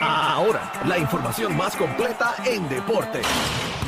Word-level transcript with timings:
Ahora, 0.00 0.72
la 0.84 0.98
información 0.98 1.56
más 1.56 1.74
completa 1.74 2.34
en 2.44 2.68
deporte. 2.68 3.22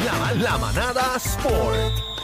La, 0.04 0.33
la 0.34 0.57
manada 0.57 1.17
Sport. 1.17 2.17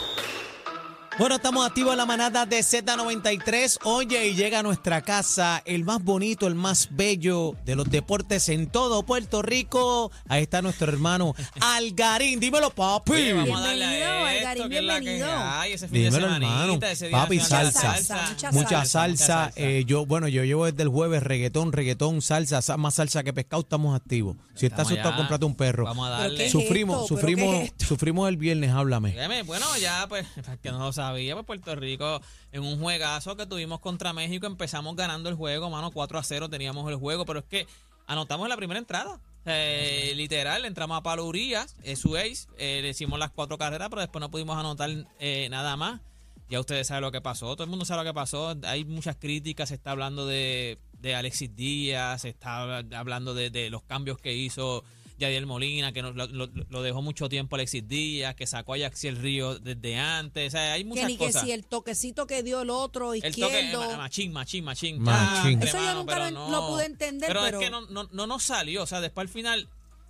Bueno, 1.17 1.37
estamos 1.37 1.65
activos 1.65 1.93
en 1.93 1.99
la 1.99 2.07
manada 2.07 2.45
de 2.45 2.59
Z93. 2.59 3.79
Oye, 3.85 4.27
y 4.27 4.35
llega 4.35 4.59
a 4.59 4.63
nuestra 4.65 5.01
casa 5.03 5.63
el 5.65 5.85
más 5.85 6.03
bonito, 6.03 6.49
el 6.49 6.57
más 6.57 6.89
bello 6.91 7.55
de 7.65 7.77
los 7.77 7.89
deportes 7.89 8.49
en 8.49 8.67
todo 8.69 9.05
Puerto 9.05 9.41
Rico. 9.41 10.11
Ahí 10.29 10.43
está 10.43 10.61
nuestro 10.61 10.91
hermano 10.93 11.33
Algarín. 11.61 12.41
Dímelo, 12.41 12.71
papi. 12.71 13.13
Oye, 13.13 13.33
vamos 13.33 13.61
a 13.61 13.63
darle 13.63 13.87
Bienvenido, 13.87 14.09
a 14.25 14.35
esto, 14.35 14.49
Algarín, 14.49 14.69
que 14.71 14.79
es 14.79 14.85
la 14.85 14.95
que 14.95 15.01
bienvenido. 15.05 15.39
hay, 15.39 15.73
ese 15.75 15.87
fin 15.89 15.95
de 16.03 16.05
Dímelo, 16.11 16.27
hermano. 16.35 16.79
ese 16.83 17.07
día 17.09 17.17
Papi, 17.17 17.39
de 17.39 17.45
salsa. 17.45 17.93
Mucha 18.31 18.51
Mucha 18.51 18.85
salsa. 18.85 19.27
salsa. 19.47 19.53
eh, 19.55 19.85
yo, 19.87 20.07
bueno, 20.07 20.27
yo 20.27 20.43
llevo 20.43 20.67
desde 20.67 20.83
el 20.83 20.89
jueves 20.89 21.23
reggaetón, 21.23 21.71
reggaetón, 21.73 22.23
salsa, 22.23 22.61
sa- 22.61 22.77
más 22.77 22.95
salsa 22.95 23.23
que 23.23 23.33
pescado, 23.33 23.63
estamos 23.63 23.95
activos. 23.95 24.37
Si 24.57 24.67
estás 24.67 24.87
asustado, 24.89 25.15
cómprate 25.17 25.45
un 25.45 25.55
perro. 25.55 25.85
Vamos 25.85 26.09
a 26.09 26.17
¿Pero 26.17 26.23
darle. 26.23 26.47
es 26.47 26.53
Sufrimos, 26.53 27.07
sufrimos, 27.07 27.55
es 27.79 27.87
sufrimos 27.87 28.29
el 28.29 28.37
viernes, 28.37 28.73
háblame. 28.73 29.15
Bueno, 29.47 29.65
ya, 29.81 30.07
pues, 30.09 30.27
para 30.45 30.57
que 30.57 30.73
no 30.73 30.79
lo 30.81 30.93
sabía, 31.05 31.35
pues 31.35 31.47
Puerto 31.47 31.75
Rico, 31.75 32.21
en 32.53 32.63
un 32.63 32.81
juegazo 32.81 33.37
que 33.37 33.47
tuvimos 33.47 33.81
contra 33.81 34.13
México, 34.13 34.47
empezamos 34.47 34.97
ganando 34.97 35.29
el 35.29 35.35
juego, 35.35 35.71
mano, 35.71 35.91
4 35.91 36.19
a 36.19 36.23
0 36.23 36.49
teníamos 36.49 36.89
el 36.91 36.97
juego, 36.97 37.25
pero 37.25 37.41
es 37.41 37.45
que 37.45 37.67
anotamos 38.07 38.49
la 38.49 38.57
primera 38.57 38.79
entrada. 38.79 39.21
Eh, 39.47 40.15
literal, 40.17 40.65
entramos 40.65 40.97
a 40.97 41.03
Pablo 41.03 41.27
Urias, 41.27 41.77
eh, 41.83 41.97
su 41.97 42.17
ace, 42.17 42.47
eh, 42.57 42.81
le 42.81 42.91
hicimos 42.91 43.19
las 43.19 43.31
cuatro 43.31 43.59
carreras, 43.59 43.91
pero 43.91 44.01
después 44.01 44.21
no 44.21 44.31
pudimos 44.31 44.57
anotar 44.57 44.91
eh, 45.19 45.49
nada 45.51 45.77
más. 45.77 46.01
Ya 46.49 46.61
ustedes 46.61 46.87
saben 46.87 47.03
lo 47.03 47.13
que 47.13 47.21
pasó, 47.21 47.55
todo 47.55 47.65
el 47.65 47.71
mundo 47.71 47.85
sabe 47.85 48.05
lo 48.05 48.11
que 48.11 48.15
pasó. 48.15 48.55
Hay 48.65 48.85
muchas 48.85 49.17
críticas, 49.17 49.69
se 49.69 49.75
está 49.75 49.91
hablando 49.91 50.27
de, 50.27 50.79
de 51.01 51.15
Alexis 51.15 51.55
Díaz, 51.55 52.23
se 52.23 52.31
está 52.31 52.79
hablando 52.79 53.35
de, 53.35 53.51
de 53.51 53.71
los 53.71 53.83
cambios 53.83 54.19
que 54.19 54.35
hizo 54.35 54.85
Yadiel 55.19 55.47
Molina, 55.47 55.93
que 55.93 56.03
nos- 56.03 56.15
lo, 56.17 56.27
lo- 56.27 56.49
lo 56.69 56.83
dejó 56.83 57.01
mucho 57.03 57.29
tiempo 57.29 57.55
Alexis 57.57 57.87
Díaz, 57.87 58.35
que 58.35 58.47
sacó 58.47 58.73
a 58.75 58.79
Yaxiel 58.79 59.17
Río 59.17 59.59
desde 59.59 59.97
antes. 59.97 60.49
O 60.49 60.51
sea, 60.57 60.73
hay 60.73 60.83
Que 60.83 60.89
muchas 60.89 61.07
ni 61.07 61.17
que 61.17 61.33
si 61.33 61.53
el 61.53 61.65
toquecito 61.67 62.27
que 62.27 62.43
dio 62.43 62.63
el 62.63 62.71
otro 62.71 63.15
El 63.15 63.21
toque, 63.23 63.29
izquierdo. 63.61 63.85
eh, 63.85 63.89
ma- 63.93 63.97
machín, 63.99 64.33
machín, 64.33 64.65
machín. 64.65 64.99
Machín. 65.01 65.61
Ya, 65.61 65.67
Eso 65.69 65.79
yo 65.79 65.95
nunca 65.95 66.15
pero 66.15 66.31
lo- 66.31 66.51
lo 66.51 66.69
pude 66.69 66.87
entender, 66.87 67.29
Pero, 67.29 67.41
pero- 67.43 67.59
es 67.61 67.65
que 67.65 67.71
no, 67.71 67.83
no, 67.83 68.09
no 68.13 68.27
nos 68.27 68.43
salió. 68.43 68.83
O 68.83 68.87
sea, 68.87 69.01
después 69.01 69.27
al 69.27 69.33
final. 69.33 69.69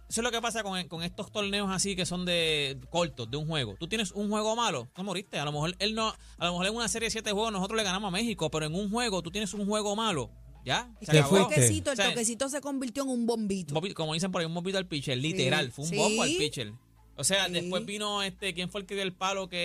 Eso 0.08 0.20
es 0.20 0.24
lo 0.24 0.30
que 0.30 0.40
pasa 0.42 0.62
con, 0.62 0.86
con 0.86 1.02
estos 1.02 1.32
torneos 1.32 1.70
así 1.70 1.96
que 1.96 2.04
son 2.04 2.26
de 2.26 2.78
cortos, 2.90 3.30
de 3.30 3.38
un 3.38 3.46
juego. 3.48 3.74
Tú 3.80 3.88
tienes 3.88 4.12
un 4.12 4.28
juego 4.28 4.54
malo, 4.54 4.86
no 4.98 5.02
moriste. 5.04 5.38
A 5.38 5.44
lo 5.46 5.50
mejor 5.52 5.74
él 5.78 5.94
no, 5.94 6.08
a 6.38 6.44
lo 6.44 6.52
mejor 6.52 6.66
en 6.66 6.74
una 6.76 6.88
serie 6.88 7.06
de 7.06 7.10
siete 7.10 7.32
juegos 7.32 7.50
nosotros 7.52 7.76
le 7.78 7.84
ganamos 7.84 8.08
a 8.08 8.10
México, 8.10 8.50
pero 8.50 8.66
en 8.66 8.74
un 8.74 8.90
juego 8.90 9.22
tú 9.22 9.30
tienes 9.30 9.54
un 9.54 9.66
juego 9.66 9.96
malo. 9.96 10.30
¿Ya? 10.64 10.90
Es 11.00 11.06
Se 11.06 11.12
Te 11.12 11.12
que 11.12 11.18
el 11.18 11.24
acabó. 11.24 11.38
toquecito, 11.48 11.90
el 11.90 11.92
O 11.92 11.96
sea, 11.96 12.10
toquecito 12.10 12.48
se 12.48 12.60
convirtió 12.60 13.02
en 13.02 13.10
un 13.10 13.26
bombito. 13.26 13.74
Como 13.94 14.14
dicen 14.14 14.32
por 14.32 14.40
ahí, 14.40 14.46
un 14.46 14.54
bombito 14.54 14.78
al 14.78 14.86
pitcher, 14.86 15.18
literal, 15.18 15.70
fue 15.72 15.84
un 15.84 15.90
sí. 15.90 15.96
bombo 15.96 16.22
al 16.22 16.30
pitcher. 16.30 16.72
O 17.16 17.24
sea, 17.24 17.46
Sí. 17.46 17.52
después 17.52 17.84
vino 17.86 18.22
este, 18.22 18.54
¿quién 18.54 18.70
fue 18.70 18.80
el 18.80 18.86
que 18.86 18.94
dio 18.94 19.02
el 19.02 19.12
palo 19.12 19.48
que 19.48 19.56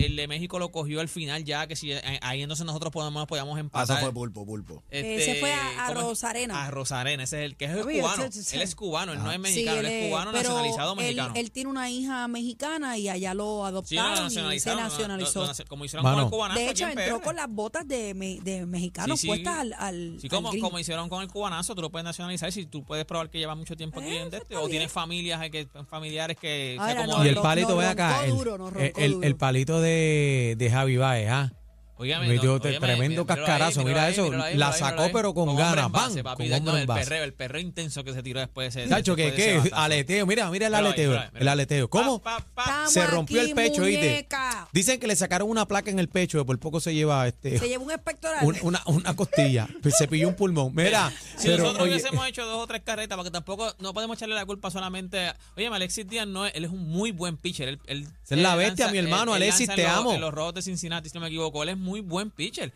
eh, 0.00 0.06
el 0.06 0.16
de 0.16 0.28
México 0.28 0.58
lo 0.58 0.70
cogió 0.70 1.00
al 1.00 1.08
final 1.08 1.44
ya? 1.44 1.66
Que 1.66 1.76
si 1.76 1.92
eh, 1.92 2.00
ahí 2.22 2.42
entonces 2.42 2.66
nosotros 2.66 2.92
podemos, 2.92 3.26
podíamos 3.26 3.56
Ah, 3.56 3.60
empatar. 3.60 3.96
eso 3.98 4.04
fue 4.04 4.12
pulpo, 4.12 4.44
pulpo. 4.44 4.82
Ese 4.90 5.36
fue 5.40 5.52
a-. 5.52 5.92
Rosarena. 5.94 6.64
A 6.66 6.70
Rosarena, 6.70 7.22
ese 7.24 7.38
es 7.40 7.44
el 7.50 7.56
que 7.56 7.64
es 7.66 7.70
el 7.72 7.78
Oye, 7.82 8.00
cubano. 8.00 8.24
ese- 8.24 8.40
ese- 8.40 8.56
Él 8.56 8.62
es 8.62 8.74
cubano, 8.74 9.12
él 9.12 9.18
no 9.18 9.30
es 9.30 9.36
Sí, 9.36 9.42
mexicano, 9.42 9.80
él, 9.80 9.86
es 9.86 10.08
cubano 10.08 10.30
pero 10.32 10.42
nacionalizado 10.42 10.92
él- 10.92 10.96
mexicano. 10.98 11.32
Él, 11.36 11.50
tiene 11.50 11.70
una 11.70 11.90
hija 11.90 12.28
mexicana 12.28 12.98
y 12.98 13.08
allá 13.08 13.32
lo 13.34 13.62
Sí, 13.62 13.68
adoptaron 13.68 14.26
y 14.26 14.30
se 14.30 14.70
lo- 14.70 14.76
nacionalizó. 14.76 15.40
lo- 15.46 15.46
lo- 15.52 15.64
como 15.68 15.84
hicieron 15.84 16.02
Mano. 16.04 16.16
con 16.16 16.24
el 16.24 16.30
cubanazo 16.30 16.60
de 16.60 16.64
aquí 16.68 16.72
hecho, 16.82 16.88
en 16.90 16.98
entró 16.98 17.20
con 17.22 17.36
las 17.36 17.48
botas 17.48 17.86
de, 17.88 18.14
me- 18.14 18.40
de 18.40 18.66
mexicanos 18.66 19.18
Sí, 19.20 19.22
sí. 19.22 19.26
puestas 19.28 19.58
al, 19.58 19.72
al, 19.78 20.16
Sí, 20.20 20.26
al 20.26 20.30
como, 20.30 20.50
como 20.60 20.78
hicieron 20.78 21.08
con 21.08 21.22
el 21.22 21.28
cubanazo, 21.28 21.74
tú 21.74 21.82
lo 21.82 21.90
puedes 21.90 22.04
nacionalizar 22.04 22.50
si 22.52 22.66
tú 22.66 22.84
puedes 22.84 23.04
probar 23.04 23.30
que 23.30 23.38
lleva 23.38 23.54
mucho 23.54 23.76
tiempo 23.76 24.00
aquí 24.00 24.10
Eh, 24.10 24.20
en 24.22 24.28
eso 24.28 24.36
este, 24.38 24.56
o 24.56 24.68
tienes 24.68 24.90
familias 24.92 25.40
que 25.50 25.66
familiares 25.88 26.36
que 26.36 26.73
Ahora, 26.78 27.06
se. 27.06 27.24
Y 27.24 27.28
el 27.28 27.36
palito, 27.36 27.76
ve 27.76 27.86
acá. 27.86 28.08
roncó 28.10 28.24
El, 28.24 28.30
duro, 28.36 28.58
nos 28.58 28.68
el- 28.72 28.74
roncó 28.86 29.00
el- 29.00 29.12
duro. 29.12 29.26
el 29.26 29.36
palito 29.36 29.80
de, 29.80 30.54
de 30.58 30.70
Javi 30.70 30.96
Baez, 30.96 31.28
¿ah? 31.30 31.52
Óigame, 31.96 32.26
Metió 32.26 32.54
no, 32.54 32.60
tremendo 32.60 33.20
ahí, 33.22 33.26
cascarazo, 33.26 33.84
mira 33.84 34.04
ahí, 34.06 34.12
eso, 34.12 34.30
ahí, 34.42 34.56
la 34.56 34.72
sacó, 34.72 35.10
pero 35.12 35.32
con 35.32 35.54
ganas, 35.54 35.90
base, 35.92 36.22
¡bam! 36.22 36.36
papi, 36.36 36.50
Con 36.50 36.64
no, 36.64 36.70
hombre 36.70 36.72
en 36.74 36.80
el 36.80 36.86
base. 36.88 37.04
perreo, 37.04 37.24
el 37.24 37.32
perreo 37.34 37.60
intenso 37.60 38.02
que 38.02 38.12
se 38.12 38.22
tiró 38.22 38.40
después 38.40 38.74
de 38.74 38.82
ese. 38.82 38.90
Chacho, 38.90 39.14
que 39.14 39.32
qué, 39.32 39.58
batazo. 39.58 39.76
aleteo, 39.76 40.26
mira, 40.26 40.50
mira 40.50 40.66
el 40.66 40.74
aleteo, 40.74 41.22
el 41.34 41.48
aleteo. 41.48 41.88
¿Cómo? 41.88 42.20
Pa, 42.20 42.38
pa, 42.38 42.46
pa. 42.54 42.62
Estamos 42.64 42.92
Se 42.92 43.06
rompió 43.06 43.40
aquí, 43.40 43.50
el 43.50 43.54
pecho, 43.56 43.82
muñeca. 43.82 44.68
Dicen 44.72 44.98
que 44.98 45.06
le 45.06 45.14
sacaron 45.16 45.48
una 45.48 45.66
placa 45.66 45.90
en 45.90 45.98
el 45.98 46.08
pecho, 46.08 46.38
que 46.38 46.44
por 46.44 46.58
poco 46.58 46.80
se 46.80 46.92
lleva 46.94 47.26
este 47.28 47.58
Se 47.58 47.68
llevó 47.68 47.84
un 47.84 47.92
espectoral. 47.92 48.44
un- 48.44 48.56
una, 48.62 48.82
una 48.86 49.14
costilla, 49.14 49.68
pues 49.82 49.96
se 49.96 50.08
pilló 50.08 50.28
un 50.28 50.34
pulmón. 50.34 50.72
Mira, 50.74 51.12
Si 51.36 51.46
pero 51.46 51.58
nosotros 51.58 51.82
oye, 51.84 51.92
hubiésemos 51.94 52.26
hecho 52.26 52.44
dos 52.44 52.62
o 52.62 52.66
tres 52.66 52.82
carretas, 52.84 53.16
porque 53.16 53.30
tampoco 53.30 53.72
no 53.78 53.94
podemos 53.94 54.16
echarle 54.16 54.34
la 54.34 54.44
culpa 54.46 54.70
solamente 54.70 55.28
a. 55.28 55.36
Oye, 55.56 55.68
Alexis 55.68 56.08
Díaz 56.08 56.26
no 56.26 56.46
es, 56.46 56.54
él 56.56 56.64
es 56.64 56.70
un 56.70 56.88
muy 56.88 57.12
buen 57.12 57.36
pitcher. 57.36 57.78
Él, 57.86 58.08
es 58.28 58.38
la 58.38 58.56
bestia, 58.56 58.88
mi 58.88 58.98
hermano, 58.98 59.32
Alexis, 59.34 59.68
te 59.74 59.86
amo. 59.86 60.16
Los 60.18 60.34
rojos 60.34 60.54
de 60.54 60.62
Cincinnati, 60.62 61.08
si 61.08 61.14
no 61.14 61.20
me 61.20 61.28
equivoco, 61.28 61.62
él 61.62 61.68
es 61.70 61.76
muy 61.84 61.93
buen 62.00 62.30
pitcher. 62.30 62.72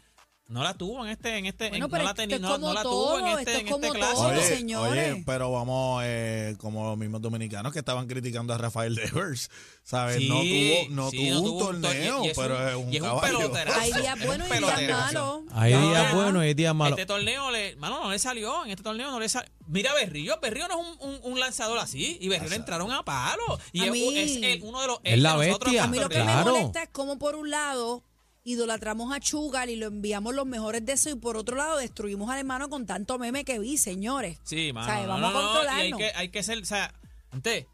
No 0.51 0.63
la 0.65 0.73
tuvo 0.73 1.05
en 1.05 1.11
este, 1.11 1.37
en 1.37 1.45
este, 1.45 1.69
Bueno, 1.69 1.85
en- 1.85 1.91
no 1.91 1.99
la 1.99 2.11
es 2.13 2.59
no, 2.59 2.73
la 2.73 2.83
todo, 2.83 3.17
tuvo 3.19 3.19
en 3.19 3.39
este, 3.39 3.53
es 3.53 3.59
en 3.61 3.69
este 3.69 3.91
clásico. 3.91 4.17
todo, 4.23 4.29
Oye, 4.31 4.43
señores. 4.45 5.13
oye, 5.13 5.23
pero 5.27 5.53
vamos 5.53 6.03
eh, 6.07 6.57
como 6.59 6.87
los 6.89 6.97
mismos 6.97 7.21
dominicanos 7.21 7.71
que 7.71 7.81
estaban 7.81 8.07
criticando 8.07 8.55
a 8.55 8.57
Rafael 8.57 8.95
Devers, 8.95 9.51
¿sabes? 9.83 10.17
Sí, 10.17 10.27
no 10.31 10.37
tuvo, 10.41 10.95
no 10.95 11.11
sí, 11.11 11.17
tuvo 11.19 11.35
no 11.35 11.41
un 11.41 11.45
tuvo 11.45 11.69
un 11.69 11.83
to- 11.83 11.89
torneo, 11.89 12.25
y 12.25 12.29
es 12.29 12.39
un- 12.39 12.43
pero 12.43 12.67
es 12.71 12.77
un 12.77 12.91
y 12.95 12.97
es 12.97 13.03
un 13.03 13.21
peloterazo. 13.21 13.79
Hay 13.79 13.93
días 13.93 14.25
buenos 14.27 14.49
y 14.49 14.53
días 14.55 14.91
malos. 15.13 15.41
hay 15.53 15.73
días 15.75 16.15
buenos 16.15 16.45
y 16.47 16.55
días 16.55 16.75
malos. 16.75 16.99
Este 16.99 17.07
torneo, 17.13 17.51
le, 17.51 17.77
mano, 17.77 18.05
no 18.05 18.11
le 18.11 18.19
salió. 18.19 18.65
En 18.65 18.71
este 18.71 18.83
torneo 18.83 19.11
no 19.11 19.21
le 19.21 19.29
salió. 19.29 19.51
Mira, 19.67 19.93
Berrío. 19.93 20.41
Berrío 20.41 20.67
no 20.69 20.81
es 20.81 20.87
un, 21.03 21.11
un- 21.11 21.21
un 21.31 21.41
lanzador 21.41 21.79
así. 21.79 22.17
Y 22.23 22.29
Berrío 22.29 22.49
le 22.49 22.57
entraron 22.57 22.91
a 22.91 23.05
palo. 23.05 23.61
Y 23.75 23.83
A 23.83 23.85
es, 23.85 23.93
mí- 23.93 24.17
es 24.19 24.37
el- 24.37 24.63
uno 24.63 24.81
de 24.81 24.87
los. 24.87 24.99
Es 25.05 25.13
el 25.13 25.23
la 25.23 25.37
bestia. 25.37 25.85
A 25.85 25.89
mí 25.89 25.99
lo 25.99 26.09
que 26.09 26.25
me 26.25 26.35
molesta 26.43 26.85
es 26.85 26.89
como 26.89 27.19
por 27.19 27.37
un 27.37 27.51
lado 27.51 28.03
idolatramos 28.45 29.13
a 29.15 29.21
Chugal 29.21 29.71
y 29.71 29.77
lo 29.77 29.87
enviamos 29.87 30.35
los 30.35 30.47
mejores 30.47 30.85
deseos 30.85 31.17
y 31.17 31.21
por 31.21 31.37
otro 31.37 31.57
lado 31.57 31.77
destruimos 31.77 32.31
al 32.31 32.39
hermano 32.39 32.69
con 32.69 32.87
tanto 32.87 33.19
meme 33.19 33.45
que 33.45 33.59
vi, 33.59 33.77
señores. 33.77 34.39
Sí, 34.45 34.73
mano. 34.73 34.87
O 34.87 34.91
sea, 34.91 35.03
no, 35.03 35.09
vamos 35.09 35.21
no, 35.21 35.29
a 35.29 35.33
no, 35.43 35.49
controlarnos. 35.49 36.01
Y 36.01 36.03
hay 36.05 36.11
que, 36.13 36.17
hay 36.19 36.29
que 36.31 36.43
ser. 36.43 36.59
O 36.59 36.65
sea, 36.65 36.95
antes. 37.31 37.67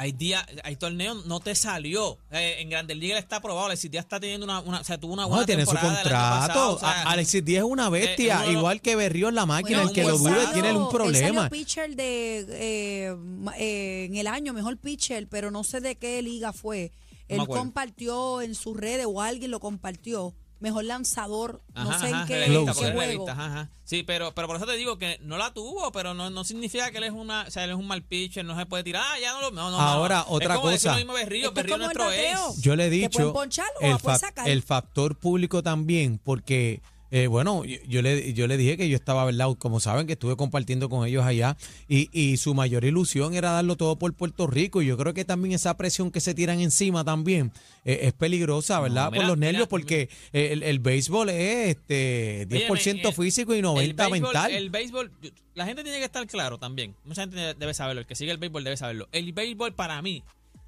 Hay 0.00 0.12
días, 0.12 0.46
hay 0.62 0.76
torneos, 0.76 1.26
no 1.26 1.40
te 1.40 1.56
salió. 1.56 2.18
Eh, 2.30 2.58
en 2.60 2.70
Grandes 2.70 2.96
Ligas 2.96 3.18
está 3.18 3.36
aprobado. 3.38 3.66
Alexis 3.66 3.90
Díaz 3.90 4.04
está 4.04 4.20
teniendo 4.20 4.44
una, 4.46 4.60
una, 4.60 4.78
o 4.80 4.84
sea, 4.84 4.96
tuvo 4.96 5.12
una 5.12 5.24
buena 5.24 5.40
No, 5.40 5.46
tiene 5.46 5.64
su 5.66 5.72
temporada 5.72 5.90
año 5.98 6.02
contrato. 6.04 6.46
pasado, 6.54 6.72
o 6.76 6.78
sea, 6.78 6.88
A- 6.88 7.10
Alexis 7.10 7.44
Díaz 7.44 7.64
es 7.64 7.68
una 7.68 7.88
bestia, 7.88 8.36
eh, 8.36 8.40
de 8.42 8.52
los- 8.52 8.60
igual 8.60 8.80
que 8.80 8.94
Berrío 8.94 9.28
en 9.28 9.34
la 9.34 9.44
máquina, 9.44 9.78
Bueno, 9.78 9.88
el 9.90 9.94
que 9.96 10.02
lo 10.04 10.10
él 10.14 10.18
dure 10.18 10.34
salió- 10.36 10.52
tiene 10.52 10.72
un 10.72 10.82
Él 10.84 10.88
problema. 10.88 11.34
salió 11.42 11.50
pitcher 11.50 11.96
de, 11.96 12.38
eh, 12.48 13.16
eh, 13.58 14.04
en 14.08 14.14
el 14.16 14.28
año, 14.28 14.52
mejor 14.52 14.76
pitcher, 14.78 15.26
pero 15.26 15.50
no 15.50 15.64
sé 15.64 15.80
de 15.80 15.96
qué 15.96 16.22
liga 16.22 16.52
fue. 16.52 16.92
Él 17.28 17.40
acuerdo. 17.40 17.62
compartió 17.62 18.42
en 18.42 18.54
sus 18.54 18.76
redes 18.76 19.06
o 19.08 19.20
alguien 19.22 19.50
lo 19.50 19.60
compartió. 19.60 20.34
Mejor 20.60 20.82
lanzador, 20.86 21.62
no 21.72 21.82
Ajá, 21.90 21.98
sé 22.00 22.06
ajá, 22.08 22.20
en 22.22 22.26
qué, 22.26 22.34
relevista, 22.40 22.70
en 22.72 22.76
qué 22.76 22.82
juego. 22.82 23.00
relevista, 23.00 23.32
ajá, 23.32 23.46
ajá. 23.46 23.70
Sí, 23.84 24.02
pero, 24.02 24.34
pero 24.34 24.48
por 24.48 24.56
eso 24.56 24.66
te 24.66 24.72
digo 24.76 24.98
que 24.98 25.16
no 25.22 25.38
la 25.38 25.54
tuvo, 25.54 25.92
pero 25.92 26.14
no, 26.14 26.30
no 26.30 26.42
significa 26.42 26.90
que 26.90 26.98
él 26.98 27.04
es 27.04 27.12
una, 27.12 27.42
o 27.46 27.50
sea, 27.52 27.62
él 27.62 27.70
es 27.70 27.76
un 27.76 27.86
mal 27.86 28.02
pitcher, 28.02 28.44
no 28.44 28.58
se 28.58 28.66
puede 28.66 28.82
tirar, 28.82 29.04
ah, 29.06 29.20
ya 29.20 29.34
no 29.34 29.40
lo, 29.42 29.50
no, 29.52 29.70
no, 29.70 29.78
Ahora, 29.78 30.16
no, 30.18 30.24
no. 30.24 30.30
otra 30.32 30.54
es 30.54 30.58
como 30.58 30.70
decir 30.70 30.88
cosa. 30.88 30.92
lo 30.94 30.96
mismo 30.98 31.14
de 31.14 31.22
Berrío, 31.24 31.48
Esto 31.48 31.50
es 31.50 31.54
Berrío 31.54 31.74
como 31.74 31.90
el 31.90 31.96
nuestro 31.96 32.04
bateo. 32.06 32.50
es. 32.50 32.60
Yo 32.60 32.74
le 32.74 32.86
he 32.86 32.90
¿Te 32.90 32.94
dicho 32.96 33.42
el, 33.80 34.18
sacar? 34.18 34.48
el 34.48 34.62
factor 34.64 35.16
público 35.16 35.62
también, 35.62 36.18
porque 36.18 36.82
eh, 37.10 37.26
bueno, 37.26 37.64
yo, 37.64 37.78
yo 37.88 38.02
le, 38.02 38.32
yo 38.34 38.46
le 38.46 38.56
dije 38.56 38.76
que 38.76 38.88
yo 38.88 38.96
estaba, 38.96 39.24
¿verdad? 39.24 39.48
Como 39.58 39.80
saben, 39.80 40.06
que 40.06 40.12
estuve 40.14 40.36
compartiendo 40.36 40.88
con 40.88 41.06
ellos 41.06 41.24
allá 41.24 41.56
y, 41.88 42.08
y 42.12 42.36
su 42.36 42.54
mayor 42.54 42.84
ilusión 42.84 43.34
era 43.34 43.50
darlo 43.52 43.76
todo 43.76 43.96
por 43.96 44.12
Puerto 44.14 44.46
Rico. 44.46 44.82
Y 44.82 44.86
yo 44.86 44.96
creo 44.98 45.14
que 45.14 45.24
también 45.24 45.54
esa 45.54 45.76
presión 45.76 46.10
que 46.10 46.20
se 46.20 46.34
tiran 46.34 46.60
encima 46.60 47.04
también 47.04 47.52
eh, 47.84 48.00
es 48.02 48.12
peligrosa, 48.12 48.80
¿verdad? 48.80 49.10
mira, 49.10 49.20
por 49.22 49.28
los 49.28 49.38
nervios, 49.38 49.60
mira, 49.62 49.68
porque 49.68 50.08
el, 50.32 50.62
el 50.62 50.78
béisbol 50.80 51.30
es 51.30 51.68
este 51.76 52.46
10% 52.48 52.70
Óyeme, 52.70 53.02
eh, 53.08 53.12
físico 53.12 53.54
y 53.54 53.58
El 53.58 53.64
90% 53.64 53.76
béisbol, 53.96 54.10
mental. 54.10 54.50
el 54.52 54.70
béisbol, 54.70 55.12
la 55.54 55.64
gente 55.66 55.82
tiene 55.82 55.98
que 55.98 56.04
estar 56.04 56.26
claro 56.26 56.58
también. 56.58 56.94
Mucha 57.04 57.22
gente 57.22 57.54
debe 57.54 57.74
saberlo. 57.74 58.00
El 58.02 58.06
que 58.06 58.14
sigue 58.14 58.30
el 58.30 58.38
béisbol 58.38 58.64
debe 58.64 58.76
saberlo. 58.76 59.08
El 59.12 59.32
béisbol 59.32 59.72
para 59.74 60.00
mí, 60.02 60.22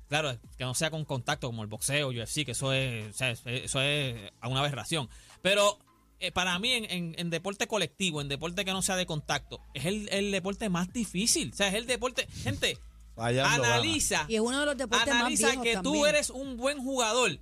claro, 0.09 0.37
que 0.57 0.65
no 0.65 0.75
sea 0.75 0.91
con 0.91 1.05
contacto 1.05 1.47
como 1.49 1.63
el 1.63 1.69
boxeo, 1.69 2.09
UFC, 2.09 2.45
que 2.47 2.53
eso 2.53 2.73
es, 2.73 3.11
o 3.11 3.13
sea, 3.13 3.31
es- 3.31 3.43
eso 3.47 3.81
es 3.83 4.17
una 4.43 4.61
aberración. 4.61 5.09
Pero 5.43 5.79
eh, 6.21 6.31
para 6.33 6.59
mí, 6.59 6.71
en, 6.73 6.85
en- 6.91 7.15
en 7.19 7.31
deporte 7.31 7.67
colectivo, 7.67 8.21
en 8.21 8.29
deporte 8.29 8.65
que 8.65 8.73
no 8.73 8.83
sea 8.83 8.97
de 8.97 9.07
contacto, 9.07 9.61
es 9.75 9.87
el, 9.87 10.09
el 10.11 10.31
deporte 10.31 10.69
más 10.69 10.93
difícil. 10.93 11.51
O 11.53 11.57
sea, 11.57 11.69
es 11.69 11.75
el 11.75 11.87
deporte. 11.87 12.27
Gente, 12.43 12.79
Fallando, 13.17 13.65
analiza. 13.65 14.25
Y 14.29 14.37
es 14.37 14.41
uno 14.41 14.61
de 14.61 14.67
los 14.67 14.77
deportes 14.77 15.09
más 15.09 15.17
Analiza 15.21 15.49
viejos 15.49 15.65
que 15.65 15.73
también. 15.75 15.95
tú 15.95 16.07
eres 16.07 16.31
un 16.31 16.57
buen 16.57 16.79
jugador. 16.83 17.39